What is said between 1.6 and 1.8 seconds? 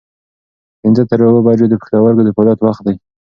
د